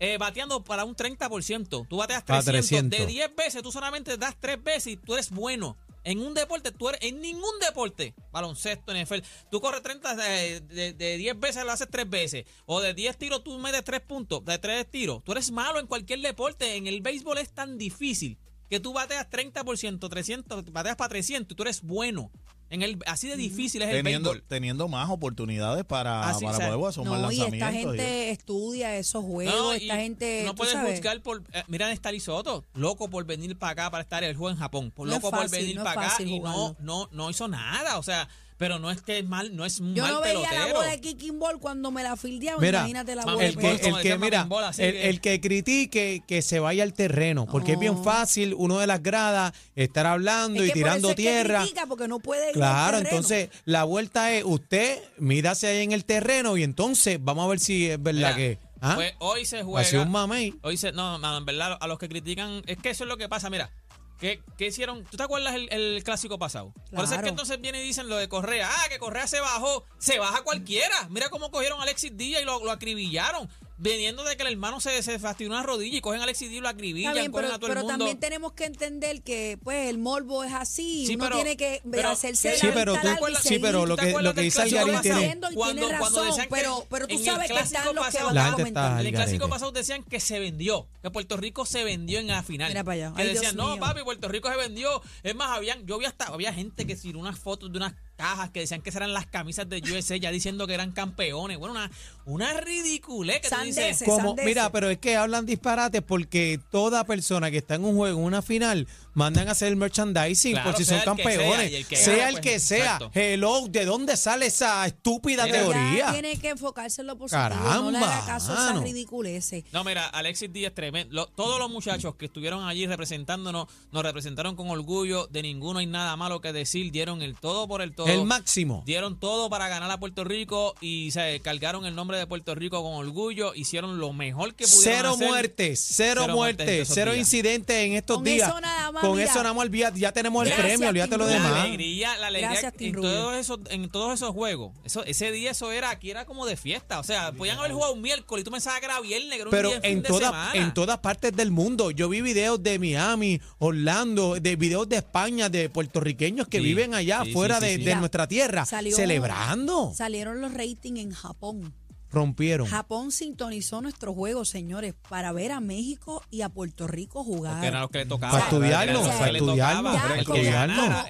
eh, 0.00 0.18
bateando 0.18 0.62
para 0.64 0.84
un 0.84 0.94
30%. 0.96 1.86
Tú 1.88 1.96
bateas 1.96 2.22
Para 2.24 2.42
300. 2.42 2.90
300. 2.90 2.98
De 2.98 3.06
10 3.06 3.36
veces, 3.36 3.62
tú 3.62 3.72
solamente 3.72 4.16
das 4.18 4.36
3 4.38 4.62
veces 4.62 4.88
y 4.94 4.96
tú 4.96 5.14
eres 5.14 5.30
bueno. 5.30 5.76
En 6.04 6.20
un 6.20 6.34
deporte, 6.34 6.70
tú 6.70 6.90
eres, 6.90 7.00
en 7.02 7.20
ningún 7.20 7.58
deporte, 7.60 8.14
baloncesto, 8.30 8.92
NFL, 8.94 9.20
tú 9.50 9.60
corres 9.60 9.82
30, 9.82 10.14
de, 10.14 10.60
de, 10.60 10.92
de 10.92 11.16
10 11.16 11.40
veces 11.40 11.64
lo 11.64 11.72
haces 11.72 11.88
3 11.90 12.08
veces. 12.08 12.44
O 12.66 12.80
de 12.80 12.94
10 12.94 13.16
tiros 13.16 13.42
tú 13.42 13.58
metes 13.58 13.82
3 13.84 14.00
puntos, 14.00 14.44
de 14.44 14.58
3 14.58 14.90
tiros. 14.90 15.24
Tú 15.24 15.32
eres 15.32 15.50
malo 15.50 15.80
en 15.80 15.86
cualquier 15.86 16.20
deporte. 16.20 16.76
En 16.76 16.86
el 16.86 17.00
béisbol 17.00 17.38
es 17.38 17.52
tan 17.52 17.78
difícil 17.78 18.38
que 18.68 18.80
tú 18.80 18.92
bateas 18.92 19.28
30%, 19.30 20.08
300, 20.08 20.72
bateas 20.72 20.96
para 20.96 21.08
300 21.08 21.52
y 21.52 21.54
tú 21.54 21.62
eres 21.62 21.82
bueno. 21.82 22.30
En 22.70 22.82
el, 22.82 22.98
así 23.06 23.28
de 23.28 23.36
difícil 23.36 23.82
es 23.82 23.88
el 23.90 23.96
Teniendo, 24.02 24.30
béisbol. 24.30 24.48
teniendo 24.48 24.88
más 24.88 25.08
oportunidades 25.10 25.84
para, 25.84 26.28
Así, 26.28 26.44
para 26.44 26.56
o 26.56 26.60
sea, 26.60 26.70
poder 26.74 26.88
hacer 26.88 27.04
más 27.04 27.20
No, 27.20 27.30
y 27.30 27.34
esta 27.40 27.50
lanzamientos. 27.50 27.94
y- 27.94 27.98
gente 27.98 28.30
estudia 28.30 28.96
esos 28.96 29.24
juegos, 29.24 29.54
No, 29.54 29.72
esta 29.72 29.96
gente. 29.96 30.42
No 30.44 30.54
puedes 30.54 30.72
sabes, 30.74 30.94
juzgar 30.98 31.20
por. 31.22 31.42
eh, 31.52 31.62
mira, 31.68 31.92
está 31.92 32.10
Soto, 32.18 32.64
loco 32.74 33.08
por 33.10 33.24
venir 33.26 33.56
para 33.58 33.72
acá 33.72 33.90
para 33.90 34.02
estar 34.02 34.24
el 34.24 34.34
juego 34.36 34.50
en 34.50 34.56
Japón. 34.56 34.90
Por 34.90 35.06
No 35.06 35.14
es 35.14 35.22
loco 35.22 35.36
por 35.36 35.48
venir 35.50 35.76
para 35.82 36.06
acá 36.14 36.22
y 36.22 36.40
no, 36.40 36.74
no, 36.80 37.08
no 37.12 37.30
hizo 37.30 37.46
nada. 37.48 37.98
O 37.98 38.02
sea, 38.02 38.28
pero 38.56 38.78
no 38.78 38.90
es 38.90 39.02
que 39.02 39.18
es 39.18 39.26
mal, 39.26 39.54
no 39.56 39.64
es 39.64 39.80
un 39.80 39.94
Yo 39.94 40.02
mal 40.04 40.12
no 40.14 40.20
veía 40.20 40.52
la 40.52 40.72
bola 40.72 40.88
de 40.90 41.00
kicking 41.00 41.38
ball 41.38 41.58
cuando 41.58 41.90
me 41.90 42.02
la 42.02 42.16
fildeaba. 42.16 42.60
Mira, 42.60 42.78
Imagínate 42.80 43.14
la 43.16 43.24
bola. 43.24 43.44
El 43.44 43.54
de 43.54 43.60
que, 43.60 43.66
Ball, 43.66 43.74
el 43.96 44.02
que 44.02 44.18
mira, 44.18 44.48
el, 44.78 44.92
que- 44.92 45.08
el 45.10 45.20
que 45.20 45.40
critique, 45.40 46.22
que 46.26 46.42
se 46.42 46.60
vaya 46.60 46.82
al 46.84 46.92
terreno, 46.94 47.46
porque 47.46 47.72
es 47.72 47.78
bien 47.78 47.94
No. 47.94 48.02
fácil 48.04 48.54
uno 48.56 48.78
de 48.78 48.86
las 48.86 49.02
gradas 49.02 49.52
estar 49.74 50.06
hablando 50.06 50.62
Es 50.62 50.68
y 50.68 50.72
que 50.72 50.80
por 50.80 50.88
tirando 50.90 51.08
eso 51.08 51.10
es 51.10 51.16
que 51.16 51.22
tierra. 51.22 51.60
critica, 51.62 51.86
porque 51.86 52.08
no 52.08 52.18
puede 52.20 52.42
ir 52.42 52.48
al 52.48 52.52
Claro, 52.54 52.98
entonces 52.98 53.50
la 53.64 53.84
vuelta 53.84 54.32
es 54.32 54.44
usted 54.46 54.98
mídase 55.18 55.66
ahí 55.66 55.82
en 55.84 55.92
el 55.92 56.04
terreno 56.04 56.56
y 56.56 56.62
entonces 56.62 57.18
vamos 57.20 57.44
a 57.46 57.48
ver 57.48 57.58
si 57.60 57.90
es 57.90 58.02
verdad 58.02 58.34
Mira, 58.34 58.36
que 58.36 58.58
¿ah? 58.80 58.92
pues 58.94 59.14
hoy 59.18 59.44
se 59.46 59.58
ha 59.60 59.64
juega. 59.64 59.84
sido 59.88 60.02
un 60.02 60.10
mamey. 60.10 60.54
Hoy 60.62 60.76
se, 60.76 60.92
no, 60.92 61.18
mano, 61.18 61.38
en 61.38 61.44
verdad, 61.44 61.76
a 61.80 61.86
los 61.88 61.98
que 61.98 62.08
critican, 62.08 62.62
es 62.66 62.78
que 62.78 62.90
eso 62.90 63.04
es 63.04 63.08
lo 63.08 63.16
que 63.16 63.28
pasa, 63.28 63.50
mira. 63.50 63.70
¿Qué, 64.18 64.42
qué 64.56 64.66
hicieron? 64.68 65.04
¿Tú 65.04 65.16
te 65.16 65.22
acuerdas 65.22 65.54
el, 65.54 65.68
el 65.72 66.02
clásico 66.04 66.38
pasado? 66.38 66.72
Por 66.90 67.00
eso 67.00 67.02
es 67.02 67.08
Claro. 67.08 67.22
que 67.24 67.28
entonces 67.30 67.60
vienen 67.60 67.82
y 67.82 67.84
dicen 67.84 68.08
lo 68.08 68.16
de 68.16 68.28
Correa. 68.28 68.70
Ah, 68.70 68.88
que 68.88 68.98
Correa 68.98 69.26
se 69.26 69.40
bajó. 69.40 69.84
Se 69.98 70.18
baja 70.18 70.42
cualquiera. 70.42 71.08
Mira 71.10 71.28
cómo 71.30 71.50
cogieron 71.50 71.80
a 71.80 71.82
Alexis 71.82 72.16
Díaz 72.16 72.42
y 72.42 72.44
lo, 72.44 72.64
lo 72.64 72.70
acribillaron. 72.70 73.50
Veniendo 73.76 74.22
de 74.22 74.36
que 74.36 74.44
el 74.44 74.52
hermano 74.52 74.78
se, 74.80 75.02
se 75.02 75.18
fastidió 75.18 75.50
una 75.50 75.62
rodilla 75.64 75.98
y 75.98 76.00
cogen 76.00 76.20
a 76.20 76.24
Alexis 76.24 76.48
Díaz 76.48 76.58
y 76.58 76.62
lo 76.62 76.68
acribillan. 76.68 77.12
Cogen 77.12 77.32
pero, 77.32 77.46
a 77.48 77.58
todo 77.58 77.68
pero 77.68 77.72
el 77.72 77.78
mundo. 77.86 77.98
también 77.98 78.20
tenemos 78.20 78.52
que 78.52 78.64
entender 78.66 79.22
que 79.22 79.58
pues 79.64 79.88
el 79.88 79.98
morbo 79.98 80.44
es 80.44 80.52
así. 80.52 81.06
Sí, 81.06 81.16
Uno 81.16 81.24
pero- 81.24 81.36
tiene 81.36 81.56
que 81.56 81.82
pero- 81.90 82.10
hacerse 82.10 82.56
Sí, 82.56 82.66
la 82.68 82.74
pero 82.74 82.94
tú- 82.94 83.00
sí, 83.42 83.58
pero 83.58 83.80
¿Tú 83.80 83.86
lo 83.86 83.96
que- 83.96 84.12
lo 84.12 84.32
que 84.34 84.40
dice 84.42 84.62
Algarín 84.62 85.00
tiene- 85.00 85.36
tiene 85.40 85.88
razón, 85.98 86.26
decían 86.28 86.46
que 86.48 86.54
pero- 86.54 86.86
pero 86.88 87.08
tú 87.08 87.14
en 87.14 87.18
el 87.20 87.24
sabes 87.26 87.48
que 87.48 87.54
clásico 87.54 87.78
están 87.80 87.94
los 87.96 88.04
que 88.06 88.12
pasado- 88.12 88.26
van 88.28 88.38
a 88.38 88.44
gente 88.44 88.56
comentar. 88.62 88.84
está 88.90 89.00
En 89.00 89.06
el 89.06 89.12
clásico 89.12 89.48
pasado 89.48 89.72
decían 89.72 90.04
que 90.04 90.20
se 90.20 90.38
vendió, 90.38 90.86
que 91.02 91.10
Puerto 91.10 91.36
Rico 91.36 91.66
se 91.66 91.82
vendió 91.84 92.20
en 92.20 92.28
la 92.28 92.42
final. 92.44 92.68
Mira 92.68 92.84
para 92.84 92.94
allá. 92.94 93.12
Que 93.16 93.22
Ay, 93.22 93.28
decían, 93.28 93.54
Dios 93.54 93.66
no, 93.66 93.72
mío. 93.72 93.80
papi, 93.80 94.02
Puerto 94.04 94.28
Rico 94.28 94.48
se 94.50 94.56
vendió. 94.56 95.02
Es 95.24 95.34
más, 95.34 95.50
habían, 95.50 95.84
yo 95.84 95.98
vi 95.98 96.04
hasta, 96.06 96.26
había 96.26 96.52
gente 96.54 96.86
que 96.86 96.94
tiró 96.94 97.18
unas 97.18 97.38
fotos 97.38 97.72
de 97.72 97.78
unas 97.78 97.94
cajas 98.16 98.50
que 98.50 98.60
decían 98.60 98.80
que 98.80 98.90
eran 98.90 99.12
las 99.12 99.26
camisas 99.26 99.68
de 99.68 99.82
USA, 99.82 100.16
ya 100.16 100.30
diciendo 100.30 100.66
que 100.66 100.74
eran 100.74 100.92
campeones. 100.92 101.58
Bueno, 101.58 101.74
una, 101.74 101.90
una 102.24 102.60
ridiculez 102.60 103.40
que 103.40 103.48
tú 103.48 103.56
dices. 103.64 104.02
Como, 104.04 104.34
mira, 104.36 104.70
pero 104.70 104.90
es 104.90 104.98
que 104.98 105.16
hablan 105.16 105.46
disparates 105.46 106.02
porque 106.02 106.60
toda 106.70 107.04
persona 107.04 107.50
que 107.50 107.58
está 107.58 107.74
en 107.74 107.84
un 107.84 107.96
juego, 107.96 108.18
en 108.20 108.24
una 108.24 108.42
final, 108.42 108.86
mandan 109.14 109.48
a 109.48 109.52
hacer 109.52 109.68
el 109.68 109.76
merchandising 109.76 110.52
Claro, 110.52 110.70
por 110.70 110.78
si 110.78 110.84
sea 110.84 111.02
son 111.04 111.16
sea, 111.16 111.24
campeones. 111.24 111.70
y 111.72 111.74
el 111.76 111.86
que 111.86 111.96
sea 111.96 112.28
el 112.28 112.34
pues, 112.34 112.42
que 112.44 112.60
sea. 112.60 112.78
exacto. 112.96 113.10
Hello, 113.14 113.66
¿de 113.68 113.84
dónde 113.84 114.16
sale 114.16 114.46
esa 114.46 114.84
estúpida 114.86 115.44
Mira, 115.44 115.56
Ya 115.58 115.62
teoría? 115.64 116.12
tiene 116.12 116.36
que 116.38 116.48
enfocarse 116.50 117.00
en 117.00 117.06
lo 117.08 117.16
positivo. 117.16 117.48
no 117.48 117.90
le 117.90 117.98
Caramba, 117.98 118.16
haga 118.18 118.26
caso 118.26 118.52
a 118.52 118.70
esas 118.70 118.82
ridiculeces. 118.82 119.64
No, 119.72 119.84
mira, 119.84 120.06
Alexis 120.06 120.52
Díaz 120.52 120.72
tremendo. 120.74 121.14
Lo- 121.14 121.26
todos 121.26 121.58
los 121.58 121.70
muchachos 121.70 122.14
que 122.16 122.26
estuvieron 122.26 122.66
allí 122.66 122.86
representándonos, 122.86 123.68
nos 123.92 124.02
representaron 124.02 124.56
con 124.56 124.68
orgullo. 124.70 125.26
De 125.28 125.42
ninguno 125.42 125.78
hay 125.78 125.86
nada 125.86 126.16
malo 126.16 126.40
que 126.40 126.52
decir. 126.52 126.90
Dieron 126.92 127.22
el 127.22 127.36
todo 127.36 127.66
por 127.68 127.82
el 127.82 127.94
todo. 127.94 128.06
El 128.08 128.24
máximo. 128.24 128.82
Dieron 128.86 129.18
todo 129.18 129.48
para 129.50 129.68
ganar 129.68 129.90
a 129.90 129.98
Puerto 129.98 130.24
Rico 130.24 130.74
y 130.80 131.10
se 131.12 131.40
cargaron 131.40 131.86
el 131.86 131.94
nombre 131.94 132.18
de 132.18 132.26
Puerto 132.26 132.54
Rico 132.54 132.82
con 132.82 132.94
orgullo. 132.94 133.54
Hicieron 133.54 133.98
lo 133.98 134.12
mejor 134.12 134.54
que 134.54 134.64
pudieron 134.66 134.84
Cero 134.96 135.10
hacer. 135.14 135.28
muertes, 135.28 135.86
cero, 135.92 136.20
Cero 136.24 136.34
muertes 136.34 136.88
cero 136.92 137.12
días. 137.12 137.26
incidentes 137.26 137.76
en 137.76 137.92
estos 137.92 138.16
Con 138.16 138.24
días. 138.24 138.48
eso 138.48 138.60
nada 138.60 138.92
más, 138.92 139.03
Con 139.10 139.20
eso 139.20 139.42
nada 139.42 139.52
más 139.54 139.64
olvida- 139.66 139.92
ya 139.94 140.12
tenemos 140.12 140.42
el 140.44 140.48
Gracias, 140.50 140.66
premio, 140.68 140.88
olvídate 140.88 141.18
lo 141.18 141.26
Tim 141.26 141.36
La 141.36 141.42
demás. 141.42 141.64
alegría, 141.64 142.18
la 142.18 142.26
alegría 142.28 142.50
Gracias, 142.50 142.74
en 142.78 142.92
todos 142.94 143.34
esos, 143.36 143.60
en 143.70 143.88
todos 143.90 144.14
esos 144.14 144.30
juegos. 144.30 144.72
Eso, 144.84 145.04
ese 145.04 145.32
día 145.32 145.50
eso 145.52 145.70
era, 145.72 145.90
aquí 145.90 146.10
era 146.10 146.24
como 146.24 146.46
de 146.46 146.56
fiesta. 146.56 146.98
O 147.00 147.04
sea, 147.04 147.32
podían 147.32 147.58
haber 147.58 147.72
jugado 147.72 147.92
un 147.94 148.02
miércoles 148.02 148.42
y 148.42 148.44
tú 148.44 148.50
pensabas 148.50 148.80
que 148.80 148.86
era 148.86 149.00
viernes, 149.00 149.30
que 149.30 149.36
era 149.36 149.44
un 149.44 149.50
Pero 149.50 149.68
día 149.70 149.80
en 149.82 150.02
de 150.02 150.08
todas 150.08 150.30
semana. 150.30 150.52
en 150.54 150.74
todas 150.74 150.98
partes 150.98 151.32
del 151.34 151.50
mundo, 151.50 151.90
yo 151.90 152.08
vi 152.08 152.20
videos 152.20 152.62
de 152.62 152.78
Miami, 152.78 153.40
Orlando, 153.58 154.36
de 154.40 154.56
videos 154.56 154.88
de 154.88 154.96
España, 154.96 155.48
de 155.48 155.68
puertorriqueños 155.68 156.48
que 156.48 156.58
Sí, 156.58 156.64
viven 156.64 156.94
allá 156.94 157.22
sí, 157.24 157.32
fuera 157.32 157.58
sí, 157.60 157.66
sí, 157.66 157.66
de, 157.66 157.72
sí. 157.72 157.78
de 157.80 157.84
Mira, 157.86 157.98
nuestra 158.00 158.26
tierra, 158.28 158.64
salió- 158.66 158.94
celebrando. 158.96 159.92
Salieron 159.94 160.40
los 160.40 160.52
ratings 160.54 161.00
en 161.00 161.12
Japón. 161.12 161.74
Rompieron. 162.14 162.66
Japón 162.66 163.12
sintonizó 163.12 163.80
nuestro 163.82 164.14
juego, 164.14 164.44
señores, 164.44 164.94
para 165.08 165.32
ver 165.32 165.52
a 165.52 165.60
México 165.60 166.22
y 166.30 166.40
a 166.42 166.48
Puerto 166.48 166.86
Rico 166.86 167.24
jugar. 167.24 167.54
Porque 167.54 167.66
era 167.66 167.80
lo 167.80 167.88
que 167.88 167.98
le 167.98 168.06
tocaba. 168.06 168.32
Para 168.32 168.44
estudiarlo, 168.44 169.02
para 169.02 169.38
estudiarlo, 169.38 169.90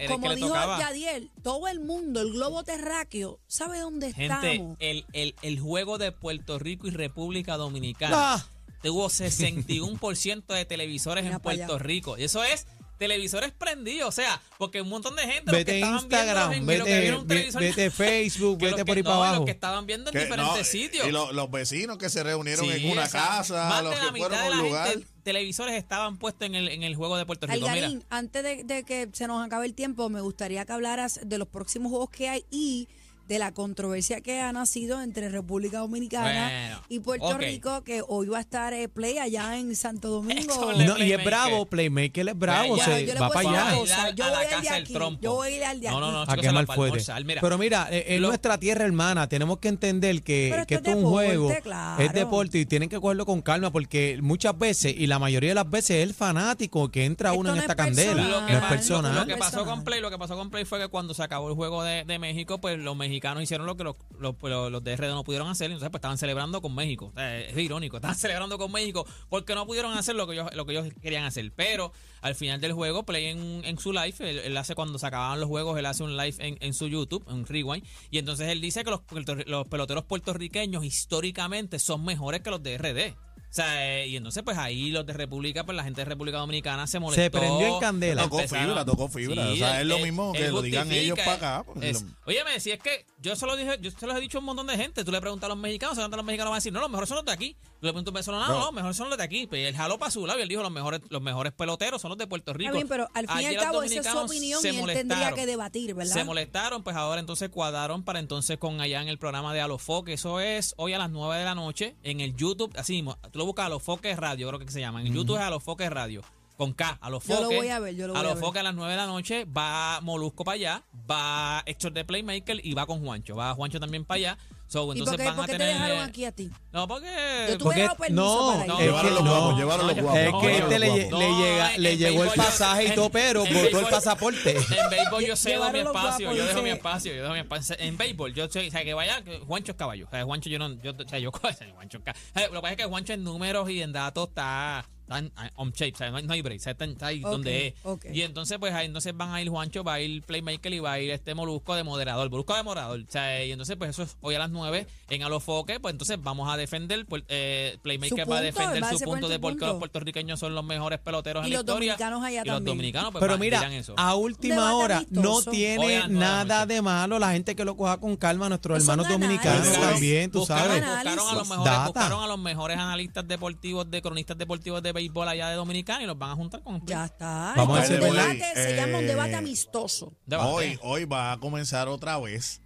como, 0.08 0.34
dijo. 0.34 0.54
Yadiel, 0.78 1.30
todo 1.42 1.68
el 1.68 1.80
mundo, 1.80 2.20
el 2.20 2.32
globo 2.32 2.64
terráqueo, 2.64 3.38
¿sabe 3.46 3.78
dónde 3.78 4.12
Gente, 4.12 4.52
estamos? 4.54 4.76
el, 4.80 5.04
el, 5.12 5.34
el 5.42 5.60
juego 5.60 5.98
de 5.98 6.12
Puerto 6.12 6.58
Rico 6.58 6.86
y 6.86 6.90
República 6.90 7.56
Dominicana 7.56 8.34
Ah, 8.34 8.46
tuvo 8.82 9.08
61% 9.08 10.46
de 10.54 10.64
televisores 10.64 11.24
Mira 11.24 11.36
en 11.36 11.42
Puerto 11.42 11.74
allá. 11.74 11.78
Rico. 11.82 12.18
Y 12.18 12.24
eso 12.24 12.42
es 12.44 12.66
televisores 12.98 13.52
prendidos. 13.52 14.08
O 14.08 14.12
sea, 14.12 14.40
porque 14.58 14.80
un 14.80 14.88
montón 14.88 15.16
de 15.16 15.22
gente 15.22 15.42
los 15.50 15.52
que 15.52 15.56
vete 15.64 15.72
a 15.72 15.74
estaban 15.76 15.94
Instagram, 16.00 16.50
viendo 16.50 16.72
en- 16.72 16.78
lo 17.12 17.26
que 17.26 17.34
vete, 17.34 17.58
vete 17.58 17.90
Facebook, 17.90 18.58
vete 18.60 18.76
que- 18.76 18.84
por 18.84 18.96
ahí 18.96 19.02
no, 19.02 19.10
para 19.10 19.16
y 19.16 19.18
abajo. 19.20 19.36
Los 19.36 19.44
que 19.46 19.50
estaban 19.52 19.86
viendo 19.86 20.10
en 20.10 20.12
Que 20.14 20.20
diferentes 20.24 20.56
no, 20.58 20.64
sitios. 20.64 21.06
Y 21.08 21.10
lo- 21.10 21.32
los 21.32 21.50
vecinos 21.50 21.98
que 21.98 22.08
se 22.08 22.22
reunieron 22.22 22.64
Sí, 22.66 22.70
en 22.86 22.90
una 22.92 23.04
o 23.04 23.06
sea, 23.08 23.20
casa, 23.20 23.68
más 23.68 23.82
los 23.82 23.92
de 23.94 23.98
la 24.00 24.06
que 24.06 24.12
mitad 24.12 24.26
fueron 24.28 24.46
a 24.46 24.50
un 24.60 24.66
lugar. 24.68 24.88
gente, 24.90 25.06
televisores 25.22 25.74
estaban 25.76 26.16
puestos 26.18 26.46
en 26.46 26.54
el, 26.54 26.68
en 26.68 26.82
el 26.82 26.94
juego 26.96 27.16
de 27.16 27.26
Puerto 27.26 27.46
Rico. 27.46 27.68
Mira, 27.70 27.90
antes 28.10 28.42
de, 28.42 28.64
de 28.64 28.84
que 28.84 29.08
se 29.12 29.26
nos 29.26 29.44
acabe 29.44 29.66
el 29.66 29.74
tiempo, 29.74 30.08
me 30.10 30.20
gustaría 30.20 30.64
que 30.64 30.72
hablaras 30.72 31.20
de 31.24 31.38
los 31.38 31.48
próximos 31.48 31.90
juegos 31.90 32.10
que 32.10 32.28
hay 32.28 32.44
y 32.50 32.88
de 33.28 33.38
la 33.38 33.52
controversia 33.52 34.20
que 34.20 34.40
ha 34.40 34.52
nacido 34.52 35.00
entre 35.02 35.28
República 35.28 35.78
Dominicana 35.78 36.50
Bueno, 36.50 36.80
y 36.88 37.00
Puerto. 37.00 37.38
Rico, 37.38 37.82
que 37.82 38.02
hoy 38.06 38.26
va 38.28 38.38
a 38.38 38.40
estar 38.40 38.72
eh, 38.74 38.88
Play 38.88 39.18
allá 39.18 39.58
en 39.58 39.74
Santo 39.76 40.08
Domingo. 40.08 40.72
No, 40.76 40.98
y 40.98 41.12
es 41.12 41.24
bravo, 41.24 41.66
Playmaker 41.66 42.28
es 42.28 42.38
bravo, 42.38 42.76
se 42.78 43.06
yo 43.06 43.14
va 43.20 43.28
para 43.30 43.48
allá. 43.48 43.76
cosa, 43.78 44.10
yo 44.10 44.24
a 44.24 44.28
voy 44.30 44.36
al 44.38 44.44
de 44.44 44.50
casa 44.56 44.74
del 44.74 44.82
aquí, 44.84 44.92
trompo. 44.92 45.22
yo 45.22 45.34
voy 45.34 45.48
a 45.48 45.56
ir 45.56 45.64
al 45.64 45.80
de 45.80 45.88
No, 45.88 46.00
no, 46.00 46.06
aquí. 46.06 46.14
no, 46.14 46.32
a 46.32 46.36
quemar 46.36 46.66
fuerte. 46.66 46.82
almorzar. 46.84 47.24
Mira, 47.24 47.40
Pero 47.40 47.58
mira, 47.58 47.88
eh, 47.90 48.04
es 48.08 48.20
lo- 48.20 48.28
nuestra 48.28 48.58
tierra 48.58 48.84
hermana, 48.84 49.28
tenemos 49.28 49.58
que 49.58 49.68
entender 49.68 50.22
que, 50.22 50.48
esto 50.48 50.74
es 50.74 50.78
un 50.78 50.84
deporte, 50.84 51.02
juego, 51.08 51.52
claro. 51.62 52.02
es 52.02 52.12
deporte 52.12 52.58
y 52.58 52.66
tienen 52.66 52.88
que 52.88 53.00
cogerlo 53.00 53.24
con 53.26 53.40
calma 53.42 53.70
porque 53.72 54.18
muchas 54.20 54.56
veces, 54.58 54.94
y 54.96 55.06
la 55.06 55.18
mayoría 55.18 55.50
de 55.50 55.54
las 55.54 55.70
veces 55.70 55.96
es 55.98 56.02
el 56.02 56.14
fanático 56.14 56.90
que 56.90 57.04
entra 57.06 57.30
Esto 57.30 57.40
uno 57.40 57.50
en 57.50 57.56
no 57.56 57.60
esta 57.62 57.72
es 57.72 57.76
candela, 57.76 58.22
no 58.22 58.28
Lo 58.28 58.38
es 58.40 58.44
que, 58.46 58.52
pasó, 58.54 58.68
personal. 58.68 59.14
lo 59.14 59.26
que 59.26 59.36
pasó 59.36 59.64
con 59.64 59.84
Play, 59.84 60.00
lo 60.00 60.10
que 60.10 60.18
pasó 60.18 60.36
con 60.36 60.50
Play 60.50 60.64
fue 60.66 60.78
que 60.78 60.88
cuando 60.88 61.14
se 61.14 61.22
acabó 61.22 61.48
el 61.48 61.54
juego 61.54 61.82
de, 61.82 62.04
de 62.04 62.18
México, 62.18 62.60
pues 62.60 62.78
los 62.78 62.94
mexicanos 62.96 63.13
hicieron 63.42 63.66
lo 63.66 63.76
que 63.76 63.84
los, 63.84 63.96
los, 64.18 64.34
los- 64.42 64.70
los 64.72 64.84
de 64.84 64.96
RD 64.96 65.08
no 65.08 65.24
pudieron 65.24 65.48
hacer, 65.48 65.66
entonces 65.70 65.90
pues 65.90 65.98
estaban 65.98 66.18
celebrando 66.18 66.60
con 66.62 66.74
México. 66.74 67.12
Es 67.16 67.56
irónico, 67.58 67.96
estaban 67.96 68.16
celebrando 68.18 68.58
con 68.58 68.70
México 68.72 69.06
porque 69.28 69.54
no 69.54 69.66
pudieron 69.66 69.92
hacer 69.96 70.14
lo 70.16 70.26
que 70.26 70.34
ellos, 70.34 70.54
lo 70.54 70.66
que 70.66 70.72
ellos 70.72 70.88
querían 71.02 71.24
hacer. 71.24 71.52
Pero 71.54 71.92
al 72.20 72.34
final 72.34 72.60
del 72.60 72.72
juego, 72.72 73.04
Play 73.04 73.26
en, 73.26 73.62
en 73.64 73.78
su 73.78 73.92
live, 73.92 74.14
él, 74.20 74.56
hace 74.56 74.74
cuando 74.74 74.98
se 74.98 75.06
acababan 75.06 75.40
los 75.40 75.48
juegos, 75.48 75.78
él 75.78 75.86
hace 75.86 76.02
un 76.02 76.16
live 76.16 76.36
en, 76.38 76.56
en 76.60 76.74
su 76.74 76.86
YouTube, 76.88 77.24
un 77.28 77.46
rewind, 77.46 77.84
y 78.10 78.18
entonces 78.18 78.48
él 78.48 78.60
dice 78.60 78.84
que 78.84 78.90
los, 78.90 79.00
los 79.46 79.68
peloteros 79.68 80.04
puertorriqueños 80.04 80.84
históricamente 80.84 81.78
son 81.78 82.04
mejores 82.04 82.40
que 82.42 82.50
los 82.50 82.62
de 82.62 82.78
RD. 82.78 83.14
O 83.54 83.56
sea, 83.56 84.00
eh, 84.02 84.08
y 84.08 84.16
entonces 84.16 84.42
pues 84.42 84.58
ahí 84.58 84.90
los 84.90 85.06
de 85.06 85.12
República, 85.12 85.62
pues 85.64 85.76
la 85.76 85.84
gente 85.84 86.00
de 86.00 86.06
República 86.06 86.38
Dominicana 86.38 86.88
se 86.88 86.98
molestó. 86.98 87.22
Se 87.22 87.30
prendió 87.30 87.74
en 87.74 87.78
candela. 87.78 88.22
Tocó 88.24 88.40
fibra, 88.40 88.84
tocó 88.84 89.08
fibra. 89.08 89.48
O 89.52 89.54
sea, 89.54 89.80
es 89.80 89.86
lo 89.86 90.00
mismo 90.00 90.32
que 90.32 90.48
lo 90.48 90.60
digan 90.60 90.90
ellos 90.90 91.16
para 91.20 91.34
acá, 91.34 91.64
pues, 91.64 91.84
es- 91.84 92.02
lo- 92.02 92.08
Óyeme, 92.26 92.58
si 92.58 92.72
es 92.72 92.80
que 92.80 93.06
yo 93.22 93.36
se 93.36 93.46
lo 93.46 93.54
dije, 93.56 93.78
yo 93.80 93.92
se 93.92 94.06
los 94.08 94.16
he 94.16 94.20
dicho 94.20 94.38
a 94.38 94.40
un 94.40 94.46
montón 94.46 94.66
de 94.66 94.76
gente. 94.76 95.04
Tú 95.04 95.12
le 95.12 95.20
preguntas 95.20 95.46
a 95.46 95.50
los 95.50 95.56
mexicanos, 95.58 95.94
seguramente 95.94 96.16
los 96.16 96.26
mexicanos 96.26 96.50
van 96.50 96.56
a 96.56 96.58
decir, 96.58 96.72
no, 96.72 96.80
los 96.80 96.90
mejores 96.90 97.08
son 97.08 97.16
los 97.18 97.24
de 97.26 97.30
aquí. 97.32 97.56
Tú 97.78 97.86
le 97.86 97.92
preguntas 97.92 98.08
a 98.08 98.10
un 98.10 98.14
venezolano, 98.14 98.48
no, 98.48 98.58
los 98.64 98.72
mejores 98.72 98.96
son 98.96 99.08
los 99.08 99.18
de 99.18 99.24
aquí. 99.24 99.46
Pues 99.46 99.68
él 99.68 99.76
jaló 99.76 99.98
para 100.00 100.10
su 100.10 100.26
lado 100.26 100.40
y 100.40 100.42
él 100.42 100.48
dijo, 100.48 100.62
los 100.62 100.72
mejores, 100.72 101.00
los 101.10 101.22
mejores 101.22 101.52
peloteros 101.52 102.02
son 102.02 102.08
los 102.08 102.18
de 102.18 102.26
Puerto 102.26 102.52
Rico. 102.54 102.70
Está 102.70 102.76
bien, 102.76 102.88
pero 102.88 103.08
al 103.14 103.28
fin 103.28 103.40
y 103.40 103.44
al 103.46 103.56
cabo 103.56 103.82
esa 103.84 104.00
es 104.00 104.06
su 104.08 104.18
opinión 104.18 104.60
se 104.62 104.72
y 104.72 104.78
él 104.78 104.86
tendría 104.86 105.04
molestaron. 105.04 105.34
que 105.38 105.46
debatir, 105.46 105.94
¿verdad? 105.94 106.12
Se 106.12 106.24
molestaron, 106.24 106.82
pues 106.82 106.96
ahora 106.96 107.20
entonces 107.20 107.50
cuadraron 107.50 108.02
para 108.02 108.18
entonces 108.18 108.58
con 108.58 108.80
allá 108.80 109.00
en 109.00 109.06
el 109.06 109.18
programa 109.18 109.54
de 109.54 109.60
Alofoque. 109.60 110.14
Eso 110.14 110.40
es 110.40 110.74
hoy 110.76 110.92
a 110.94 110.98
las 110.98 111.10
9 111.10 111.38
de 111.38 111.44
la 111.44 111.54
noche 111.54 111.94
en 112.02 112.20
el 112.20 112.34
YouTube. 112.34 112.72
Así 112.76 112.94
mismo, 112.94 113.16
tú 113.30 113.43
lo 113.44 113.48
buscas 113.48 113.66
Alofoque 113.66 114.16
Radio, 114.16 114.48
creo 114.48 114.58
que 114.58 114.70
se 114.70 114.80
llama. 114.80 115.02
En 115.02 115.12
YouTube 115.12 115.36
es 115.36 115.42
Alofoque 115.42 115.88
Radio. 115.90 116.22
Con 116.56 116.72
K, 116.72 116.98
Alofoque. 117.00 117.34
Yo 117.34 117.40
lo 117.40 117.48
voy 117.48 117.68
a 117.68 117.80
ver, 117.80 117.96
yo 117.96 118.06
lo 118.06 118.12
voy 118.12 118.20
a 118.20 118.22
ver. 118.22 118.32
Alofoque 118.32 118.60
a 118.60 118.62
las 118.62 118.74
9 118.74 118.92
de 118.92 118.96
la 118.96 119.06
noche. 119.06 119.44
Va 119.44 120.00
Molusco 120.00 120.44
para 120.44 120.54
allá. 120.54 120.82
Va 121.10 121.62
Héctor 121.66 121.92
de 121.92 122.04
Playmaker 122.04 122.64
y 122.64 122.74
va 122.74 122.86
con 122.86 123.04
Juancho. 123.04 123.34
Va 123.34 123.54
Juancho 123.54 123.80
también 123.80 124.04
para 124.04 124.16
allá. 124.16 124.38
So, 124.74 124.92
¿Y 124.92 125.02
por 125.04 125.16
qué, 125.16 125.24
van 125.24 125.36
por 125.36 125.44
a 125.44 125.46
qué 125.46 125.56
te 125.56 125.64
dejaron 125.64 125.98
aquí 126.00 126.24
a 126.24 126.32
ti? 126.32 126.50
No, 126.72 126.88
porque. 126.88 127.06
Yo 127.48 127.58
tuve 127.58 127.64
Porque- 127.64 127.82
dado 127.82 127.94
permiso 127.96 128.24
no, 128.24 128.46
para 128.52 128.62
ir. 128.64 128.68
No, 128.68 128.74
es 128.74 128.84
Llevaron 128.84 129.06
que 129.08 129.14
los 129.14 129.24
no. 129.24 129.30
guapos, 129.30 129.56
llevaron 129.58 129.86
los 129.86 129.96
No, 129.96 130.02
guapos. 130.02 130.18
Es 130.20 130.32
No, 130.32 130.40
que 130.40 130.46
no, 130.46 130.52
este 130.58 130.78
le, 130.80 130.86
no, 130.88 130.96
lle- 130.96 131.10
no, 131.10 131.18
le 131.20 131.28
llega, 131.34 131.74
en 131.76 131.82
le 131.84 131.96
llegó 131.96 132.24
el 132.24 132.30
pasaje 132.30 132.84
y 132.86 132.90
todo, 132.96 133.10
pero 133.10 133.46
en 133.46 133.54
botó 133.54 133.78
el 133.78 133.86
pasaporte. 133.86 134.50
En 134.56 134.90
béisbol 134.90 135.24
yo 135.26 135.36
cedo 135.36 135.70
mi 135.70 135.78
espacio, 135.78 136.32
yo 136.32 136.44
dejo 136.44 136.62
mi 136.62 136.70
espacio, 136.70 137.14
yo 137.14 137.22
dejo 137.22 137.34
mi 137.34 137.38
espacio. 137.40 137.76
En 137.78 137.96
béisbol, 137.96 138.34
yo 138.34 138.48
soy, 138.50 138.66
o 138.66 138.70
sea, 138.72 138.82
que 138.82 138.94
vaya, 138.94 139.22
que 139.22 139.38
Juancho 139.46 139.70
es 139.70 139.78
caballo. 139.78 140.06
O 140.06 140.10
sea, 140.10 140.24
Juancho 140.24 140.50
yo 140.50 140.58
no, 140.58 140.72
yo, 140.82 140.90
o 140.90 141.08
sea, 141.08 141.20
yo, 141.20 141.30
Juancho 141.74 141.98
Lo 141.98 142.02
que 142.02 142.60
pasa 142.60 142.70
es 142.70 142.76
que 142.76 142.84
Juancho 142.84 143.12
en 143.12 143.22
números 143.22 143.70
y 143.70 143.80
en 143.80 143.92
datos 143.92 144.28
está, 144.30 144.84
está 145.04 145.18
en- 145.18 145.32
on 145.56 145.70
shape, 145.72 145.92
o 145.94 145.96
sea, 145.96 146.10
no 146.10 146.16
hay, 146.16 146.22
no 146.24 146.32
hay 146.32 146.42
break, 146.42 146.60
o 146.60 146.62
sea, 146.62 146.72
está, 146.72 146.84
está 146.84 147.06
ahí 147.08 147.22
Ok, 147.24 147.30
donde 147.30 147.66
es. 147.68 147.74
Y 148.14 148.22
entonces, 148.22 148.58
pues 148.58 148.72
ahí 148.72 148.86
entonces 148.86 149.16
van 149.16 149.32
a 149.32 149.40
ir 149.42 149.48
Juancho, 149.48 149.84
va 149.84 149.94
a 149.94 150.00
ir 150.00 150.22
Playmaker 150.22 150.72
y 150.72 150.78
va 150.80 150.92
a 150.92 151.00
ir 151.00 151.10
este 151.10 151.34
Molusco 151.34 151.74
de 151.74 151.82
moderador. 151.84 152.30
Molusco 152.30 152.54
de 152.56 152.62
moderador. 152.62 153.00
O 153.00 153.10
sea, 153.10 153.44
y 153.44 153.52
entonces, 153.52 153.76
pues 153.76 153.90
eso 153.90 154.02
es 154.02 154.16
hoy 154.20 154.34
a 154.34 154.38
las 154.38 154.50
9 154.50 154.86
en 155.10 155.22
Alofoque. 155.22 155.78
Pues 155.80 155.92
entonces 155.92 156.18
vamos 156.20 156.52
a 156.52 156.56
defender. 156.56 157.04
pues, 157.06 157.22
eh, 157.28 157.78
Playmaker 157.82 158.30
va 158.30 158.38
a 158.38 158.40
defender 158.40 158.82
va 158.82 158.88
a 158.88 158.92
su 158.92 159.00
punto 159.04 159.28
de 159.28 159.38
por 159.38 159.56
qué 159.58 159.66
los 159.66 159.76
puertorriqueños 159.78 160.40
son 160.40 160.54
los 160.54 160.64
mejores 160.64 160.98
peloteros 161.00 161.44
Y 161.44 161.46
en 161.48 161.52
la 161.52 161.58
los 161.58 161.62
historia. 161.64 161.92
dominicanos 161.92 162.24
allá 162.24 162.42
y 162.42 162.44
los 162.46 162.54
también. 162.56 162.76
dominicanos, 162.76 163.12
pues 163.12 163.20
Pero 163.22 163.38
mira, 163.38 163.74
eso. 163.76 163.94
a 163.96 164.14
última 164.14 164.74
hora 164.74 165.04
no 165.10 165.42
tiene 165.42 166.08
nada 166.08 166.66
de 166.66 166.80
malo 166.82 167.18
la 167.18 167.32
gente 167.32 167.54
que 167.54 167.64
lo 167.64 167.76
coja 167.76 167.98
con 167.98 168.16
calma, 168.16 168.48
nuestros 168.48 168.78
Eso 168.82 168.90
hermanos 168.92 169.12
dominicanos 169.12 169.72
también, 169.74 170.30
tú 170.30 170.40
buscaron, 170.40 170.80
sabes. 170.80 170.84
buscaron 171.04 171.28
a 171.28 171.34
los 171.34 171.48
mejores, 171.48 171.84
buscaron 171.86 172.22
a 172.22 172.26
los 172.26 172.38
mejores 172.38 172.78
analistas 172.78 173.26
deportivos, 173.28 173.90
de 173.90 174.00
cronistas 174.02 174.38
deportivos 174.38 174.82
de 174.82 174.92
béisbol 174.94 175.28
allá 175.28 175.50
de 175.50 175.56
Dominicana 175.56 176.02
y 176.02 176.06
los 176.06 176.16
van 176.18 176.30
a 176.30 176.34
juntar 176.36 176.62
con 176.62 176.84
Ya 176.86 177.04
está. 177.04 177.52
Vamos 177.56 177.78
a 177.78 177.84
Entonces, 177.84 178.00
hacer- 178.00 178.34
debate, 178.38 178.62
se 178.62 178.76
llama 178.76 178.98
un 178.98 179.04
eh, 179.04 179.08
debate 179.08 179.34
amistoso. 179.36 180.14
Debate. 180.24 180.48
Hoy, 180.50 180.78
hoy 180.80 181.04
va 181.04 181.32
a 181.32 181.38
comenzar 181.38 181.88
otra 181.88 182.18
vez 182.18 182.62